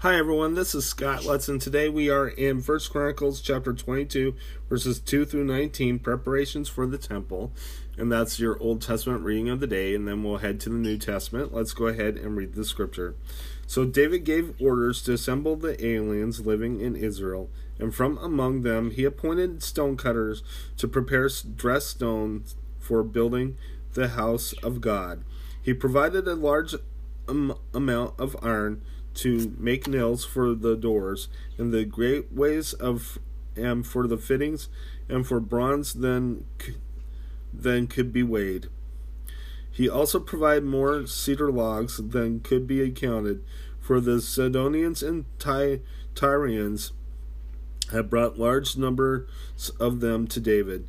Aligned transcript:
Hi 0.00 0.16
everyone, 0.16 0.54
this 0.54 0.74
is 0.74 0.86
Scott 0.86 1.26
Lutz, 1.26 1.46
and 1.46 1.60
today 1.60 1.90
we 1.90 2.08
are 2.08 2.26
in 2.26 2.62
First 2.62 2.90
Chronicles 2.90 3.42
chapter 3.42 3.74
22, 3.74 4.34
verses 4.66 4.98
2 4.98 5.26
through 5.26 5.44
19, 5.44 5.98
preparations 5.98 6.70
for 6.70 6.86
the 6.86 6.96
temple. 6.96 7.52
And 7.98 8.10
that's 8.10 8.40
your 8.40 8.58
Old 8.62 8.80
Testament 8.80 9.22
reading 9.24 9.50
of 9.50 9.60
the 9.60 9.66
day, 9.66 9.94
and 9.94 10.08
then 10.08 10.22
we'll 10.22 10.38
head 10.38 10.58
to 10.60 10.70
the 10.70 10.76
New 10.76 10.96
Testament. 10.96 11.52
Let's 11.52 11.74
go 11.74 11.86
ahead 11.86 12.16
and 12.16 12.34
read 12.34 12.54
the 12.54 12.64
scripture. 12.64 13.14
So 13.66 13.84
David 13.84 14.24
gave 14.24 14.58
orders 14.58 15.02
to 15.02 15.12
assemble 15.12 15.54
the 15.56 15.84
aliens 15.84 16.46
living 16.46 16.80
in 16.80 16.96
Israel, 16.96 17.50
and 17.78 17.94
from 17.94 18.16
among 18.22 18.62
them 18.62 18.92
he 18.92 19.04
appointed 19.04 19.62
stonecutters 19.62 20.42
to 20.78 20.88
prepare 20.88 21.28
dressed 21.56 21.88
stones 21.90 22.56
for 22.78 23.02
building 23.02 23.58
the 23.92 24.08
house 24.08 24.54
of 24.62 24.80
God. 24.80 25.24
He 25.60 25.74
provided 25.74 26.26
a 26.26 26.36
large 26.36 26.74
amount 27.28 28.18
of 28.18 28.34
iron 28.42 28.80
to 29.14 29.54
make 29.58 29.88
nails 29.88 30.24
for 30.24 30.54
the 30.54 30.76
doors, 30.76 31.28
and 31.58 31.72
the 31.72 31.84
great 31.84 32.32
ways 32.32 32.72
of 32.72 33.18
and 33.56 33.86
for 33.86 34.06
the 34.06 34.16
fittings, 34.16 34.68
and 35.08 35.26
for 35.26 35.40
bronze 35.40 35.92
than 35.94 36.44
than 37.52 37.86
could 37.86 38.12
be 38.12 38.22
weighed. 38.22 38.68
He 39.70 39.88
also 39.88 40.20
provided 40.20 40.64
more 40.64 41.06
cedar 41.06 41.50
logs 41.50 41.96
than 41.96 42.40
could 42.40 42.66
be 42.66 42.82
accounted, 42.82 43.42
for 43.80 44.00
the 44.00 44.20
Sidonians 44.20 45.02
and 45.02 45.24
Ty- 45.38 45.80
Tyrians 46.14 46.92
had 47.90 48.10
brought 48.10 48.38
large 48.38 48.76
numbers 48.76 49.28
of 49.80 50.00
them 50.00 50.26
to 50.28 50.40
David. 50.40 50.86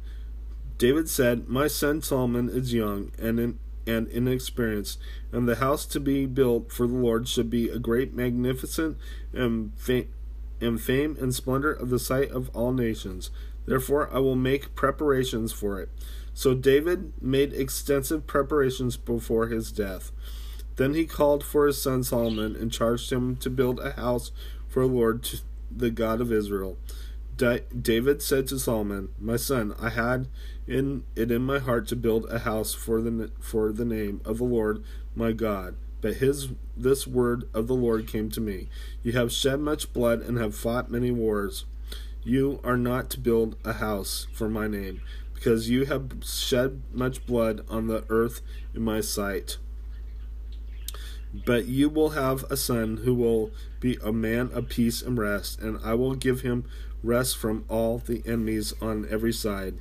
David 0.77 1.09
said, 1.09 1.47
My 1.47 1.67
son 1.67 2.01
Solomon 2.01 2.49
is 2.49 2.73
young 2.73 3.11
and 3.19 3.39
in, 3.39 3.59
and 3.87 4.07
inexperienced, 4.07 4.99
and 5.31 5.47
the 5.47 5.55
house 5.55 5.85
to 5.87 5.99
be 5.99 6.25
built 6.25 6.71
for 6.71 6.87
the 6.87 6.95
Lord 6.95 7.27
should 7.27 7.49
be 7.49 7.69
a 7.69 7.79
great, 7.79 8.13
magnificent, 8.13 8.97
and, 9.33 9.71
and 10.59 10.81
fame 10.81 11.17
and 11.19 11.33
splendor 11.33 11.71
of 11.73 11.89
the 11.89 11.99
sight 11.99 12.31
of 12.31 12.49
all 12.55 12.73
nations. 12.73 13.31
Therefore, 13.65 14.09
I 14.13 14.19
will 14.19 14.35
make 14.35 14.75
preparations 14.75 15.51
for 15.51 15.79
it. 15.79 15.89
So 16.33 16.53
David 16.53 17.13
made 17.21 17.53
extensive 17.53 18.25
preparations 18.25 18.97
before 18.97 19.47
his 19.47 19.71
death. 19.71 20.11
Then 20.77 20.93
he 20.93 21.05
called 21.05 21.43
for 21.43 21.67
his 21.67 21.81
son 21.81 22.03
Solomon 22.03 22.55
and 22.55 22.71
charged 22.71 23.11
him 23.11 23.35
to 23.37 23.49
build 23.49 23.79
a 23.79 23.91
house 23.91 24.31
for 24.67 24.87
the 24.87 24.93
Lord, 24.93 25.29
the 25.69 25.91
God 25.91 26.21
of 26.21 26.31
Israel. 26.31 26.77
David 27.81 28.21
said 28.21 28.47
to 28.47 28.59
Solomon, 28.59 29.09
"My 29.19 29.35
son, 29.35 29.73
I 29.79 29.89
had 29.89 30.27
in 30.67 31.03
it 31.15 31.31
in 31.31 31.41
my 31.41 31.57
heart 31.57 31.87
to 31.87 31.95
build 31.95 32.25
a 32.29 32.39
house 32.39 32.73
for 32.73 33.01
the 33.01 33.31
for 33.39 33.71
the 33.71 33.85
name 33.85 34.21
of 34.25 34.37
the 34.37 34.43
Lord 34.43 34.83
my 35.15 35.31
God. 35.31 35.75
But 36.01 36.17
his 36.17 36.49
this 36.77 37.07
word 37.07 37.45
of 37.53 37.67
the 37.67 37.75
Lord 37.75 38.05
came 38.05 38.29
to 38.29 38.41
me: 38.41 38.69
You 39.01 39.13
have 39.13 39.31
shed 39.31 39.59
much 39.59 39.91
blood 39.91 40.21
and 40.21 40.37
have 40.37 40.53
fought 40.53 40.91
many 40.91 41.09
wars. 41.09 41.65
You 42.23 42.59
are 42.63 42.77
not 42.77 43.09
to 43.11 43.19
build 43.19 43.55
a 43.65 43.73
house 43.73 44.27
for 44.33 44.47
my 44.47 44.67
name, 44.67 45.01
because 45.33 45.69
you 45.69 45.85
have 45.85 46.11
shed 46.23 46.83
much 46.93 47.25
blood 47.25 47.65
on 47.67 47.87
the 47.87 48.03
earth 48.09 48.41
in 48.75 48.83
my 48.83 49.01
sight." 49.01 49.57
But 51.33 51.67
you 51.67 51.87
will 51.89 52.09
have 52.09 52.43
a 52.49 52.57
son 52.57 52.97
who 52.97 53.13
will 53.13 53.51
be 53.79 53.97
a 54.03 54.11
man 54.11 54.49
of 54.53 54.69
peace 54.69 55.01
and 55.01 55.17
rest, 55.17 55.59
and 55.61 55.79
I 55.83 55.93
will 55.93 56.15
give 56.15 56.41
him 56.41 56.65
rest 57.03 57.37
from 57.37 57.63
all 57.69 57.99
the 57.99 58.21
enemies 58.25 58.73
on 58.81 59.07
every 59.09 59.33
side. 59.33 59.75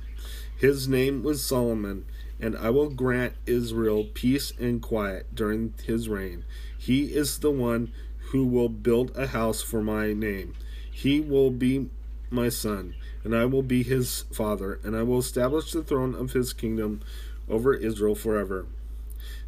His 0.55 0.87
name 0.87 1.23
was 1.23 1.43
Solomon, 1.43 2.05
and 2.39 2.55
I 2.55 2.69
will 2.69 2.89
grant 2.89 3.33
Israel 3.45 4.07
peace 4.13 4.53
and 4.59 4.81
quiet 4.81 5.35
during 5.35 5.73
his 5.83 6.07
reign. 6.07 6.45
He 6.77 7.13
is 7.13 7.39
the 7.39 7.51
one 7.51 7.91
who 8.31 8.45
will 8.45 8.69
build 8.69 9.11
a 9.15 9.27
house 9.27 9.61
for 9.61 9.81
my 9.81 10.13
name. 10.13 10.53
He 10.89 11.19
will 11.19 11.51
be 11.51 11.89
my 12.29 12.47
son, 12.49 12.95
and 13.23 13.35
I 13.35 13.45
will 13.45 13.61
be 13.61 13.83
his 13.83 14.23
father, 14.31 14.79
and 14.83 14.95
I 14.95 15.03
will 15.03 15.19
establish 15.19 15.71
the 15.71 15.83
throne 15.83 16.15
of 16.15 16.31
his 16.31 16.53
kingdom 16.53 17.01
over 17.49 17.73
Israel 17.73 18.15
forever. 18.15 18.65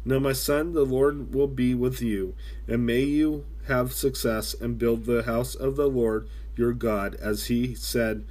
Now, 0.04 0.18
my 0.18 0.32
son, 0.32 0.72
the 0.72 0.84
Lord 0.84 1.34
will 1.34 1.48
be 1.48 1.74
with 1.74 2.02
you, 2.02 2.34
and 2.68 2.84
may 2.84 3.02
you 3.02 3.44
have 3.66 3.92
success 3.92 4.54
and 4.54 4.78
build 4.78 5.04
the 5.04 5.22
house 5.22 5.54
of 5.54 5.76
the 5.76 5.88
Lord 5.88 6.28
your 6.56 6.72
God, 6.72 7.14
as 7.16 7.46
he 7.46 7.74
said 7.74 8.24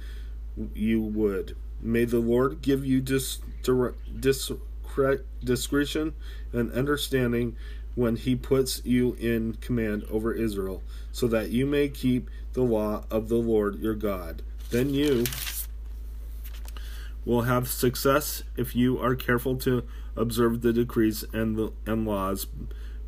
you 0.74 1.00
would. 1.00 1.56
May 1.80 2.04
the 2.04 2.20
Lord 2.20 2.62
give 2.62 2.84
you 2.86 3.00
dis, 3.00 3.40
dis, 3.62 4.52
discretion 5.42 6.14
and 6.52 6.72
understanding 6.72 7.56
when 7.94 8.16
he 8.16 8.34
puts 8.34 8.80
you 8.84 9.14
in 9.20 9.54
command 9.54 10.04
over 10.10 10.32
Israel, 10.32 10.82
so 11.12 11.26
that 11.28 11.50
you 11.50 11.66
may 11.66 11.88
keep 11.88 12.28
the 12.54 12.62
law 12.62 13.04
of 13.10 13.28
the 13.28 13.36
Lord 13.36 13.78
your 13.80 13.94
God. 13.94 14.42
Then 14.70 14.90
you 14.90 15.24
will 17.24 17.42
have 17.42 17.68
success 17.68 18.42
if 18.56 18.74
you 18.74 18.98
are 18.98 19.14
careful 19.14 19.56
to 19.56 19.84
observe 20.16 20.60
the 20.60 20.72
decrees 20.72 21.24
and 21.32 21.56
the 21.56 21.72
and 21.86 22.06
laws. 22.06 22.46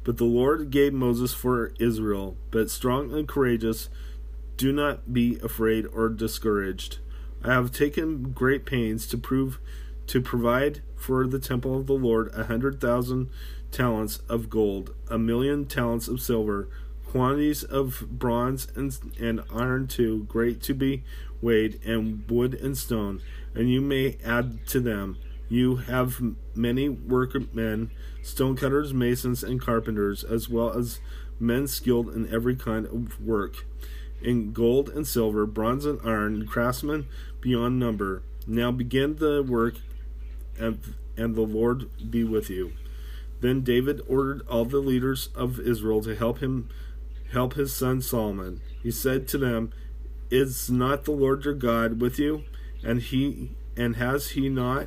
But 0.05 0.19
the 0.19 0.25
Lord 0.25 0.71
gave 0.71 0.93
Moses 0.93 1.35
for 1.35 1.73
Israel, 1.79 2.37
but 2.51 2.71
strong 2.71 3.13
and 3.13 3.27
courageous 3.27 3.89
do 4.57 4.73
not 4.73 5.13
be 5.13 5.39
afraid 5.43 5.87
or 5.93 6.09
discouraged. 6.09 6.99
I 7.43 7.53
have 7.53 7.73
taken 7.73 8.33
great 8.33 8.65
pains 8.65 9.07
to 9.09 9.19
prove 9.19 9.59
to 10.07 10.21
provide 10.21 10.83
for 10.95 11.27
the 11.27 11.39
temple 11.39 11.79
of 11.79 11.87
the 11.87 11.95
Lord 11.95 12.33
a 12.35 12.45
hundred 12.45 12.81
thousand 12.81 13.29
talents 13.71 14.21
of 14.29 14.49
gold, 14.49 14.95
a 15.11 15.19
million 15.19 15.67
talents 15.67 16.09
of 16.09 16.21
silver, 16.21 16.69
quantities 17.07 17.65
of 17.65 18.07
bronze 18.19 18.69
and, 18.75 18.97
and 19.21 19.43
iron 19.53 19.87
too, 19.87 20.25
great 20.25 20.63
to 20.63 20.75
be 20.75 21.03
weighed, 21.43 21.81
and 21.85 22.29
wood 22.31 22.55
and 22.55 22.77
stone, 22.77 23.21
and 23.55 23.71
you 23.71 23.81
may 23.81 24.17
add 24.25 24.67
to 24.67 24.81
them. 24.81 25.19
You 25.49 25.77
have 25.77 26.21
many 26.55 26.89
workmen, 26.89 27.91
stonecutters, 28.23 28.93
masons, 28.93 29.45
and 29.45 29.61
carpenters, 29.61 30.25
as 30.25 30.49
well 30.49 30.77
as 30.77 31.01
men 31.39 31.67
skilled 31.67 32.09
in 32.09 32.33
every 32.33 32.57
kind 32.57 32.87
of 32.87 33.21
work 33.21 33.65
in 34.23 34.53
gold 34.53 34.89
and 34.89 35.07
silver, 35.07 35.47
bronze 35.47 35.85
and 35.85 36.01
iron, 36.05 36.47
craftsmen 36.47 37.07
beyond 37.41 37.79
number. 37.79 38.23
Now 38.47 38.71
begin 38.71 39.17
the 39.17 39.43
work, 39.43 39.77
and, 40.59 40.95
and 41.17 41.35
the 41.35 41.43
Lord 41.43 42.11
be 42.11 42.25
with 42.25 42.51
you. 42.51 42.73
Then 43.41 43.63
David 43.63 44.01
ordered 44.09 44.47
all 44.49 44.65
the 44.65 44.79
leaders 44.79 45.29
of 45.35 45.61
Israel 45.61 46.03
to 46.03 46.17
help 46.17 46.39
him 46.39 46.69
help 47.33 47.55
his 47.55 47.75
son 47.75 48.01
Solomon. 48.01 48.61
He 48.83 48.91
said 48.91 49.29
to 49.29 49.39
them, 49.39 49.73
Is 50.31 50.71
not 50.71 51.05
the 51.05 51.13
Lord 51.13 51.45
your 51.45 51.55
God 51.55 52.01
with 52.01 52.19
you? 52.19 52.45
And 52.83 53.03
he 53.03 53.51
and 53.77 53.97
has 53.97 54.31
he 54.31 54.49
not 54.49 54.87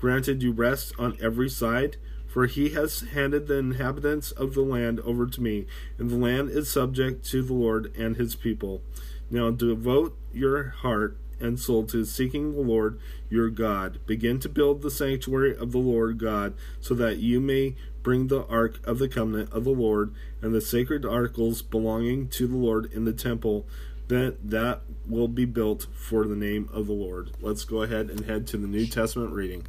granted 0.00 0.42
you 0.42 0.52
rest 0.52 0.92
on 0.98 1.16
every 1.20 1.48
side? 1.48 1.96
For 2.26 2.46
he 2.46 2.70
has 2.70 3.00
handed 3.00 3.48
the 3.48 3.58
inhabitants 3.58 4.30
of 4.30 4.54
the 4.54 4.62
land 4.62 5.00
over 5.00 5.26
to 5.26 5.40
me, 5.40 5.66
and 5.98 6.08
the 6.08 6.16
land 6.16 6.50
is 6.50 6.70
subject 6.70 7.24
to 7.30 7.42
the 7.42 7.54
Lord 7.54 7.92
and 7.96 8.16
his 8.16 8.36
people. 8.36 8.82
Now 9.30 9.50
devote 9.50 10.16
your 10.32 10.68
heart 10.68 11.16
and 11.40 11.58
soul 11.58 11.84
to 11.86 12.04
seeking 12.04 12.52
the 12.52 12.60
Lord 12.60 13.00
your 13.28 13.50
God. 13.50 13.98
Begin 14.06 14.38
to 14.40 14.48
build 14.48 14.82
the 14.82 14.90
sanctuary 14.90 15.56
of 15.56 15.72
the 15.72 15.78
Lord 15.78 16.18
God, 16.18 16.54
so 16.80 16.94
that 16.94 17.18
you 17.18 17.40
may 17.40 17.74
bring 18.02 18.28
the 18.28 18.46
ark 18.46 18.78
of 18.84 18.98
the 18.98 19.08
covenant 19.08 19.52
of 19.52 19.64
the 19.64 19.70
Lord 19.70 20.14
and 20.40 20.54
the 20.54 20.60
sacred 20.60 21.04
articles 21.04 21.62
belonging 21.62 22.28
to 22.28 22.46
the 22.46 22.56
Lord 22.56 22.90
in 22.92 23.04
the 23.04 23.12
temple 23.12 23.66
that 24.08 24.50
that 24.50 24.80
will 25.06 25.28
be 25.28 25.44
built 25.44 25.86
for 25.94 26.26
the 26.26 26.34
name 26.34 26.68
of 26.72 26.86
the 26.86 26.92
Lord. 26.92 27.30
Let's 27.40 27.64
go 27.64 27.82
ahead 27.82 28.10
and 28.10 28.26
head 28.26 28.46
to 28.48 28.56
the 28.56 28.66
New 28.66 28.86
Testament 28.86 29.32
reading. 29.32 29.66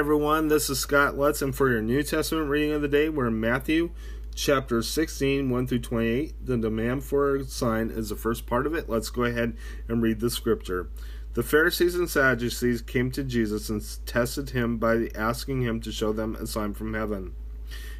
Everyone, 0.00 0.48
this 0.48 0.70
is 0.70 0.78
Scott 0.78 1.18
Lutz, 1.18 1.42
and 1.42 1.54
for 1.54 1.68
your 1.68 1.82
New 1.82 2.02
Testament 2.02 2.48
reading 2.48 2.72
of 2.72 2.80
the 2.80 2.88
day, 2.88 3.10
we're 3.10 3.26
in 3.26 3.38
Matthew 3.38 3.90
chapter 4.34 4.80
16, 4.80 5.50
1 5.50 5.66
through 5.66 5.80
28. 5.80 6.46
The 6.46 6.56
demand 6.56 7.04
for 7.04 7.36
a 7.36 7.44
sign 7.44 7.90
is 7.90 8.08
the 8.08 8.16
first 8.16 8.46
part 8.46 8.66
of 8.66 8.72
it. 8.72 8.88
Let's 8.88 9.10
go 9.10 9.24
ahead 9.24 9.58
and 9.88 10.00
read 10.00 10.20
the 10.20 10.30
scripture. 10.30 10.88
The 11.34 11.42
Pharisees 11.42 11.96
and 11.96 12.08
Sadducees 12.08 12.80
came 12.80 13.10
to 13.10 13.22
Jesus 13.22 13.68
and 13.68 13.84
tested 14.06 14.50
him 14.50 14.78
by 14.78 15.10
asking 15.14 15.60
him 15.60 15.82
to 15.82 15.92
show 15.92 16.14
them 16.14 16.34
a 16.34 16.46
sign 16.46 16.72
from 16.72 16.94
heaven. 16.94 17.34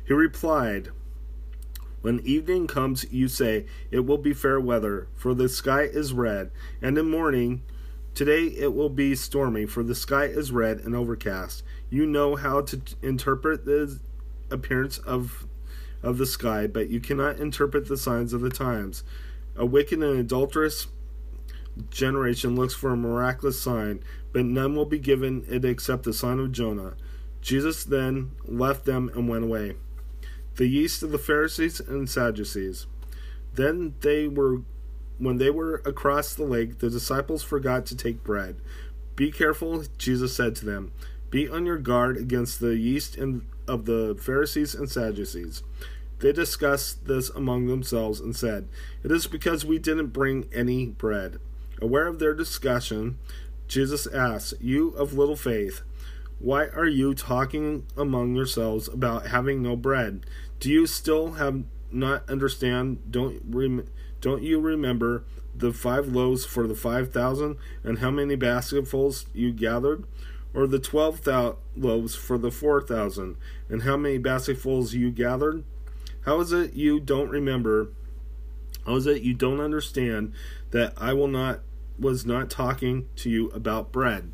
He 0.02 0.14
replied, 0.14 0.92
When 2.00 2.20
evening 2.20 2.66
comes, 2.66 3.04
you 3.12 3.28
say, 3.28 3.66
It 3.90 4.06
will 4.06 4.16
be 4.16 4.32
fair 4.32 4.58
weather, 4.58 5.08
for 5.16 5.34
the 5.34 5.50
sky 5.50 5.82
is 5.82 6.14
red, 6.14 6.50
and 6.80 6.96
in 6.96 7.10
morning, 7.10 7.62
Today 8.12 8.46
it 8.46 8.74
will 8.74 8.90
be 8.90 9.14
stormy, 9.14 9.66
for 9.66 9.82
the 9.82 9.94
sky 9.94 10.24
is 10.24 10.52
red 10.52 10.80
and 10.80 10.94
overcast. 10.94 11.62
You 11.90 12.06
know 12.06 12.36
how 12.36 12.62
to 12.62 12.80
interpret 13.02 13.64
the 13.64 13.98
appearance 14.50 14.98
of 14.98 15.46
of 16.02 16.16
the 16.16 16.26
sky, 16.26 16.66
but 16.66 16.88
you 16.88 16.98
cannot 16.98 17.38
interpret 17.38 17.86
the 17.86 17.96
signs 17.96 18.32
of 18.32 18.40
the 18.40 18.48
times. 18.48 19.04
A 19.56 19.66
wicked 19.66 20.02
and 20.02 20.18
adulterous 20.18 20.86
generation 21.90 22.56
looks 22.56 22.74
for 22.74 22.90
a 22.90 22.96
miraculous 22.96 23.60
sign, 23.60 24.02
but 24.32 24.44
none 24.44 24.74
will 24.74 24.86
be 24.86 24.98
given 24.98 25.44
it 25.48 25.64
except 25.64 26.04
the 26.04 26.12
sign 26.12 26.38
of 26.38 26.52
Jonah. 26.52 26.94
Jesus 27.42 27.84
then 27.84 28.32
left 28.44 28.84
them 28.84 29.10
and 29.14 29.28
went 29.28 29.44
away. 29.44 29.76
The 30.56 30.66
yeast 30.66 31.02
of 31.02 31.10
the 31.10 31.18
Pharisees 31.18 31.80
and 31.80 32.08
Sadducees. 32.08 32.86
Then 33.54 33.94
they 34.00 34.28
were 34.28 34.62
when 35.18 35.36
they 35.36 35.50
were 35.50 35.82
across 35.84 36.34
the 36.34 36.44
lake, 36.44 36.78
the 36.78 36.88
disciples 36.88 37.42
forgot 37.42 37.84
to 37.86 37.96
take 37.96 38.24
bread. 38.24 38.56
Be 39.16 39.30
careful, 39.30 39.84
Jesus 39.98 40.34
said 40.34 40.56
to 40.56 40.64
them. 40.64 40.92
Be 41.30 41.48
on 41.48 41.66
your 41.66 41.78
guard 41.78 42.16
against 42.16 42.60
the 42.60 42.76
yeast 42.76 43.16
of 43.16 43.84
the 43.84 44.16
Pharisees 44.20 44.74
and 44.74 44.90
Sadducees. 44.90 45.62
They 46.18 46.32
discussed 46.32 47.06
this 47.06 47.30
among 47.30 47.66
themselves 47.66 48.20
and 48.20 48.36
said, 48.36 48.68
It 49.02 49.10
is 49.10 49.26
because 49.26 49.64
we 49.64 49.78
didn't 49.78 50.08
bring 50.08 50.48
any 50.52 50.86
bread. 50.86 51.38
Aware 51.80 52.08
of 52.08 52.18
their 52.18 52.34
discussion, 52.34 53.18
Jesus 53.68 54.06
asked, 54.06 54.54
You 54.60 54.88
of 54.90 55.14
little 55.14 55.36
faith, 55.36 55.82
why 56.40 56.66
are 56.68 56.88
you 56.88 57.14
talking 57.14 57.86
among 57.96 58.34
yourselves 58.34 58.88
about 58.88 59.26
having 59.28 59.62
no 59.62 59.76
bread? 59.76 60.26
Do 60.58 60.70
you 60.70 60.86
still 60.86 61.32
have 61.32 61.64
not 61.90 62.28
understand? 62.28 63.10
Don't 63.10 63.42
rem- 63.48 63.86
don't 64.20 64.42
you 64.42 64.60
remember 64.60 65.24
the 65.54 65.72
five 65.72 66.08
loaves 66.08 66.44
for 66.44 66.66
the 66.66 66.74
five 66.74 67.12
thousand, 67.12 67.56
and 67.84 67.98
how 67.98 68.10
many 68.10 68.36
basketfuls 68.36 69.26
you 69.32 69.52
gathered? 69.52 70.04
Or 70.52 70.66
the 70.66 70.78
twelve 70.78 71.26
loaves 71.76 72.14
for 72.14 72.36
the 72.36 72.50
four 72.50 72.82
thousand, 72.82 73.36
and 73.68 73.82
how 73.82 73.96
many 73.96 74.18
basketfuls 74.18 74.94
you 74.94 75.10
gathered? 75.10 75.64
How 76.26 76.40
is 76.40 76.52
it 76.52 76.74
you 76.74 77.00
don't 77.00 77.30
remember? 77.30 77.92
How 78.84 78.96
is 78.96 79.06
it 79.06 79.22
you 79.22 79.34
don't 79.34 79.60
understand 79.60 80.32
that 80.70 80.94
I 80.96 81.12
will 81.12 81.28
not 81.28 81.60
was 81.98 82.26
not 82.26 82.50
talking 82.50 83.08
to 83.16 83.30
you 83.30 83.48
about 83.50 83.92
bread? 83.92 84.32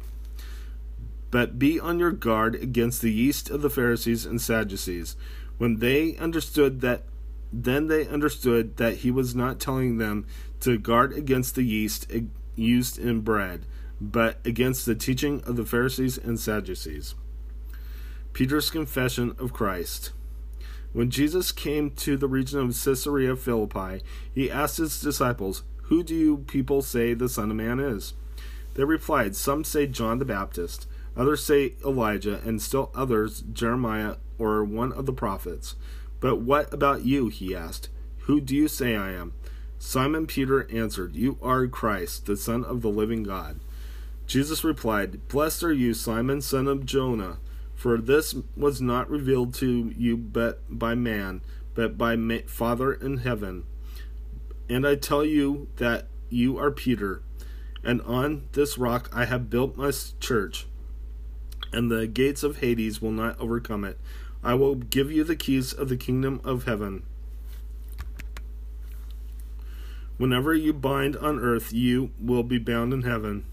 But 1.30 1.58
be 1.58 1.78
on 1.78 1.98
your 1.98 2.12
guard 2.12 2.54
against 2.54 3.02
the 3.02 3.12
yeast 3.12 3.50
of 3.50 3.60
the 3.60 3.70
Pharisees 3.70 4.24
and 4.24 4.40
Sadducees. 4.40 5.16
When 5.58 5.80
they 5.80 6.16
understood 6.16 6.80
that 6.80 7.04
then 7.52 7.88
they 7.88 8.06
understood 8.08 8.76
that 8.76 8.98
he 8.98 9.10
was 9.10 9.34
not 9.34 9.60
telling 9.60 9.98
them 9.98 10.26
to 10.60 10.78
guard 10.78 11.12
against 11.12 11.54
the 11.54 11.62
yeast 11.62 12.10
used 12.54 12.98
in 12.98 13.20
bread, 13.20 13.66
but 14.00 14.38
against 14.44 14.87
the 14.87 14.94
teaching 14.94 15.43
of 15.44 15.56
the 15.56 15.64
Pharisees 15.64 16.19
and 16.19 16.38
Sadducees. 16.38 17.14
Peter's 18.32 18.70
confession 18.70 19.34
of 19.38 19.52
Christ. 19.52 20.12
When 20.93 21.10
Jesus 21.10 21.52
came 21.52 21.90
to 21.93 22.16
the 22.16 22.28
region 22.28 22.60
of 22.60 22.69
Caesarea 22.69 23.37
Philippi, 23.37 24.02
he 24.34 24.50
asked 24.50 24.78
his 24.78 25.00
disciples, 25.00 25.62
Who 25.84 26.02
do 26.02 26.14
you 26.14 26.38
people 26.46 26.82
say 26.82 27.14
the 27.14 27.28
Son 27.28 27.50
of 27.50 27.56
Man 27.56 27.81
is? 27.81 28.14
They 28.75 28.84
replied, 28.84 29.37
Some 29.37 29.64
say 29.64 29.87
John 29.87 30.19
the 30.19 30.25
Baptist, 30.25 30.87
others 31.16 31.44
say 31.44 31.75
Elijah, 31.84 32.40
and 32.44 32.60
still 32.60 32.90
others 32.94 33.43
Jeremiah 33.52 34.16
or 34.38 34.64
one 34.64 34.93
of 34.93 35.06
the 35.06 35.12
prophets. 35.12 35.76
But 36.20 36.37
what 36.37 36.72
about 36.72 37.04
you? 37.04 37.28
he 37.28 37.54
asked. 37.54 37.88
Who 38.20 38.40
do 38.40 38.54
you 38.54 38.69
say 38.69 38.96
I 38.96 39.12
am? 39.12 39.32
Simon 39.78 40.26
Peter 40.26 40.70
answered, 40.70 41.14
You 41.14 41.38
are 41.40 41.66
Christ, 41.66 42.26
the 42.26 42.37
Son 42.37 42.64
of 42.64 42.82
the 42.82 42.90
living 42.90 43.22
God. 43.22 43.60
Jesus 44.26 44.64
replied, 44.64 45.28
Blessed 45.28 45.62
are 45.62 45.73
you, 45.73 45.94
Simon, 45.94 46.40
son 46.40 46.67
of 46.67 46.84
Jonah, 46.84 47.38
for 47.75 47.99
this 47.99 48.34
was 48.56 48.81
not 48.81 49.08
revealed 49.08 49.55
to 49.55 49.93
you 49.96 50.17
but 50.17 50.61
by 50.69 50.94
man, 50.94 51.43
but 51.75 51.96
by 51.96 52.17
my 52.17 52.43
Father 52.46 52.93
in 52.93 53.19
heaven. 53.19 53.64
And 54.69 54.87
I 54.87 54.96
tell 54.96 55.25
you 55.25 55.69
that 55.76 56.08
you 56.28 56.58
are 56.58 56.73
Peter, 56.73 57.23
and 57.84 58.02
on 58.02 58.49
this 58.52 58.76
rock 58.76 59.08
I 59.12 59.26
have 59.26 59.49
built 59.49 59.76
my 59.76 59.93
church, 60.19 60.67
and 61.72 61.88
the 61.88 62.08
gates 62.08 62.43
of 62.43 62.58
Hades 62.58 63.00
will 63.00 63.12
not 63.12 63.38
overcome 63.38 63.84
it. 63.84 63.99
I 64.43 64.55
will 64.55 64.75
give 64.75 65.12
you 65.12 65.22
the 65.22 65.37
keys 65.37 65.72
of 65.72 65.88
the 65.88 65.96
kingdom 65.96 66.40
of 66.43 66.64
heaven. 66.64 67.05
Whenever 70.19 70.55
you 70.55 70.72
bind 70.72 71.17
on 71.17 71.38
earth, 71.38 71.72
you 71.72 72.11
will 72.20 72.43
be 72.43 72.58
bound 72.58 72.93
in 72.93 73.02
heaven. 73.02 73.44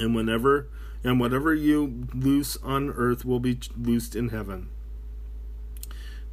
And 0.00 0.16
whenever 0.16 0.66
and 1.04 1.20
whatever 1.20 1.54
you 1.54 2.08
loose 2.14 2.56
on 2.62 2.90
earth 2.90 3.24
will 3.24 3.40
be 3.40 3.58
loosed 3.76 4.16
in 4.16 4.30
heaven. 4.30 4.68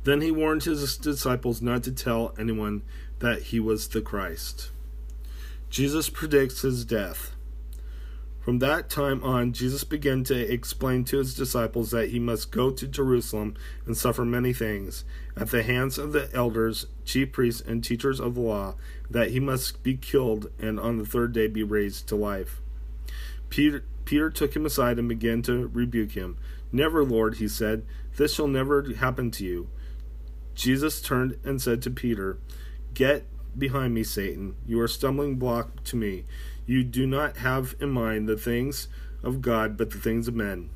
Then 0.04 0.22
he 0.22 0.32
warned 0.32 0.64
his 0.64 0.98
disciples 0.98 1.62
not 1.62 1.84
to 1.84 1.92
tell 1.92 2.34
anyone 2.40 2.84
that 3.20 3.44
he 3.44 3.60
was 3.60 3.88
the 3.88 4.02
Christ. 4.02 4.72
Jesus 5.70 6.10
predicts 6.10 6.62
his 6.62 6.86
death. 6.86 7.32
From 8.40 8.60
that 8.60 8.90
time 8.90 9.22
on, 9.26 9.52
Jesus 9.52 9.84
began 9.84 10.24
to 10.26 10.34
explain 10.34 11.04
to 11.06 11.18
his 11.18 11.36
disciples 11.36 11.92
that 11.92 12.12
he 12.12 12.20
must 12.20 12.52
go 12.52 12.72
to 12.72 12.88
Jerusalem 12.88 13.56
and 13.86 13.98
suffer 13.98 14.24
many 14.24 14.54
things 14.54 15.04
at 15.36 15.52
the 15.52 15.64
hands 15.64 15.98
of 15.98 16.14
the 16.14 16.30
elders, 16.34 16.88
chief 17.04 17.34
priests, 17.34 17.60
and 17.60 17.84
teachers 17.84 18.22
of 18.22 18.36
the 18.36 18.42
law, 18.42 18.76
that 19.10 19.32
he 19.32 19.42
must 19.42 19.84
be 19.84 19.98
killed 19.98 20.50
and 20.58 20.80
on 20.80 20.98
the 20.98 21.06
third 21.06 21.34
day 21.34 21.48
be 21.48 21.64
raised 21.64 22.08
to 22.08 22.16
life. 22.16 22.62
Peter, 23.50 23.84
Peter 24.06 24.30
took 24.30 24.56
him 24.56 24.66
aside 24.66 25.00
and 25.00 25.10
began 25.10 25.42
to 25.44 25.68
rebuke 25.68 26.12
him. 26.12 26.38
Never, 26.72 27.04
Lord, 27.04 27.36
he 27.36 27.48
said, 27.48 27.86
this 28.18 28.34
shall 28.34 28.48
never 28.48 28.94
happen 28.94 29.32
to 29.32 29.46
you. 29.46 29.70
Jesus 30.56 31.02
turned 31.02 31.38
and 31.44 31.62
said 31.62 31.82
to 31.84 31.92
Peter, 31.92 32.40
Get 32.94 33.26
behind 33.58 33.94
me, 33.94 34.04
Satan. 34.04 34.56
You 34.66 34.80
are 34.82 34.86
a 34.86 34.90
stumbling 34.90 35.36
block 35.36 35.84
to 35.86 35.96
me 35.96 36.26
you 36.68 36.84
do 36.84 37.08
not 37.08 37.38
have 37.38 37.76
in 37.80 37.90
mind 37.90 38.28
the 38.28 38.38
things 38.38 38.90
of 39.24 39.42
God, 39.42 39.78
but 39.78 39.90
the 39.90 39.98
things 39.98 40.28
of 40.28 40.36
men. 40.36 40.70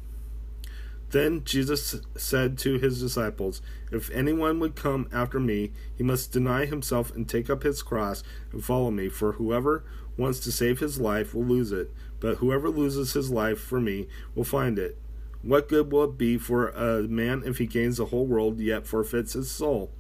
Then 1.10 1.44
Jesus 1.44 1.98
said 2.16 2.58
to 2.60 2.80
his 2.80 3.02
disciples, 3.02 3.62
If 3.92 4.10
anyone 4.12 4.60
would 4.60 4.78
come 4.78 5.10
after 5.12 5.40
me, 5.40 5.74
he 5.94 6.04
must 6.04 6.32
deny 6.32 6.66
himself 6.66 7.14
and 7.14 7.28
take 7.28 7.50
up 7.50 7.64
his 7.64 7.84
cross 7.84 8.24
and 8.54 8.64
follow 8.64 8.90
me. 8.90 9.10
For 9.10 9.34
whoever 9.34 9.84
wants 10.18 10.40
to 10.42 10.52
save 10.52 10.80
his 10.80 11.00
life 11.00 11.34
will 11.34 11.46
lose 11.46 11.72
it, 11.72 11.92
but 12.20 12.38
whoever 12.38 12.70
loses 12.70 13.14
his 13.14 13.32
life 13.32 13.60
for 13.60 13.80
me 13.80 14.08
will 14.36 14.44
find 14.44 14.78
it. 14.78 14.98
What 15.42 15.70
good 15.70 15.92
will 15.92 16.04
it 16.04 16.18
be 16.18 16.38
for 16.38 16.70
a 16.70 17.04
man 17.04 17.44
if 17.46 17.58
he 17.58 17.66
gains 17.66 17.98
the 17.98 18.06
whole 18.06 18.28
world 18.28 18.60
yet 18.60 18.86
forfeits 18.86 19.34
his 19.34 19.50
soul? 19.50 19.92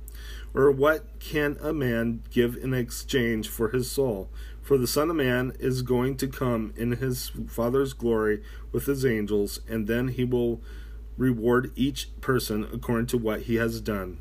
Or 0.53 0.69
what 0.69 1.19
can 1.19 1.57
a 1.61 1.73
man 1.73 2.23
give 2.29 2.55
in 2.55 2.73
exchange 2.73 3.47
for 3.47 3.69
his 3.69 3.89
soul? 3.89 4.29
For 4.61 4.77
the 4.77 4.87
Son 4.87 5.09
of 5.09 5.15
Man 5.15 5.53
is 5.59 5.81
going 5.81 6.17
to 6.17 6.27
come 6.27 6.73
in 6.77 6.91
his 6.93 7.31
Father's 7.47 7.93
glory 7.93 8.43
with 8.71 8.85
his 8.85 9.05
angels, 9.05 9.59
and 9.67 9.87
then 9.87 10.09
he 10.09 10.23
will 10.23 10.61
reward 11.17 11.71
each 11.75 12.09
person 12.21 12.67
according 12.71 13.07
to 13.07 13.17
what 13.17 13.43
he 13.43 13.55
has 13.55 13.81
done. 13.81 14.19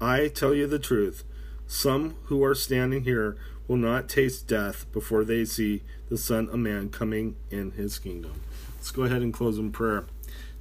I 0.00 0.28
tell 0.28 0.54
you 0.54 0.66
the 0.66 0.78
truth. 0.78 1.24
Some 1.66 2.16
who 2.24 2.44
are 2.44 2.54
standing 2.54 3.02
here 3.02 3.36
will 3.68 3.76
not 3.76 4.08
taste 4.08 4.46
death 4.46 4.90
before 4.92 5.24
they 5.24 5.44
see 5.44 5.82
the 6.08 6.18
Son 6.18 6.48
of 6.48 6.58
Man 6.58 6.88
coming 6.88 7.36
in 7.50 7.72
his 7.72 7.98
kingdom. 7.98 8.40
Let's 8.76 8.90
go 8.90 9.02
ahead 9.02 9.22
and 9.22 9.32
close 9.32 9.58
in 9.58 9.72
prayer. 9.72 10.06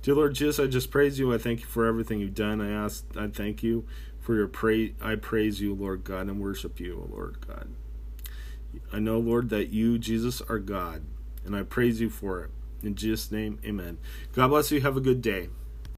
Dear 0.01 0.15
Lord 0.15 0.33
Jesus, 0.35 0.59
I 0.59 0.67
just 0.67 0.91
praise 0.91 1.19
you. 1.19 1.33
I 1.33 1.37
thank 1.37 1.61
you 1.61 1.65
for 1.65 1.85
everything 1.85 2.19
you've 2.19 2.35
done. 2.35 2.61
I 2.61 2.71
ask, 2.71 3.05
I 3.17 3.27
thank 3.27 3.63
you 3.63 3.85
for 4.19 4.35
your 4.35 4.47
praise. 4.47 4.93
I 5.01 5.15
praise 5.15 5.61
you, 5.61 5.73
Lord 5.73 6.03
God, 6.03 6.27
and 6.27 6.39
worship 6.39 6.79
you, 6.79 7.07
Lord 7.11 7.37
God. 7.45 7.69
I 8.91 8.99
know, 8.99 9.19
Lord, 9.19 9.49
that 9.49 9.69
you, 9.69 9.97
Jesus, 9.97 10.41
are 10.41 10.59
God, 10.59 11.03
and 11.45 11.55
I 11.55 11.63
praise 11.63 12.01
you 12.01 12.09
for 12.09 12.43
it. 12.43 12.51
In 12.83 12.95
Jesus' 12.95 13.31
name, 13.31 13.59
amen. 13.65 13.97
God 14.33 14.49
bless 14.49 14.71
you. 14.71 14.81
Have 14.81 14.97
a 14.97 15.01
good 15.01 15.21
day. 15.21 15.49